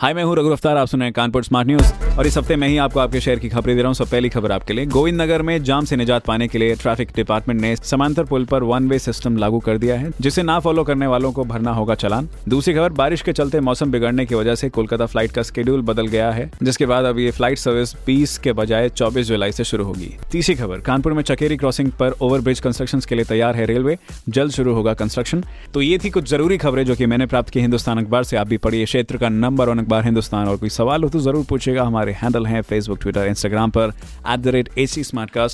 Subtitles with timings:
[0.00, 2.56] हाय, मैं हूँ रघु अफ्तार आप सुन रहे हैं कानपुर स्मार्ट न्यूज़। और इस हफ़्ते
[2.56, 4.86] मैं ही आपको आपके शहर की खबरें दे रहा हूँ। सब पहली खबर आपके लिए।
[4.86, 8.62] गोविंद नगर में जाम से निजात पाने के लिए ट्रैफ़िक डिपार्टमेंट ने समांतर पुल पर
[8.62, 11.94] वन वे सिस्टम लागू कर दिया है, जिसे ना फॉलो करने वालों को भरना होगा
[11.94, 15.82] चलान। दूसरी खबर, बारिश के चलते मौसम बिगड़ने की वजह से कोलकाता फ़्लाइट का स्केड्यूल
[15.82, 19.64] बदल गया है, जिसके बाद अब ये फ़्लाइट सर्विस बीस के बजाय चौबीस जुलाई से
[19.64, 23.66] शुरू होगी। तीसरी खबर, कानपुर में चकेरी क्रॉसिंग पर ओवरब्रिज कंस्ट्रक्शन के लिए तैयार है
[23.66, 25.44] रेलवे जल्द शुरू होगा कंस्ट्रक्शन
[25.74, 28.48] तो ये थी कुछ ज़रूरी खबरें जो की मैंने प्राप्त की। हिंदुस्तान अखबार से आप
[28.48, 31.84] भी पढ़िए। क्षेत्र का नंबर वन अखबार हिंदुस्तान और कोई सवाल हो तो ज़रूर पूछेगा
[31.84, 33.92] हमारे हैंडल हैं फेसबुक ट्विटर इंस्टाग्राम पर
[34.32, 35.46] at the rate H T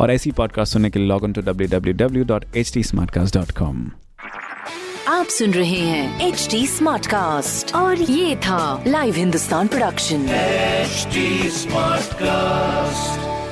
[0.00, 2.82] और ऐसी पॉडकास्ट सुनने के लिए log in to W W W dot H T
[3.34, 3.86] dot com
[5.08, 10.26] आप सुन रहे हैं एच टी स्मार्ट कास्ट और ये था live Hindustan production
[11.52, 13.43] smart Smartcast.